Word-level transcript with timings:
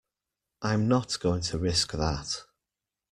I'm 0.63 0.87
not 0.87 1.19
going 1.19 1.41
to 1.41 1.59
risk 1.59 1.91
that! 1.93 2.45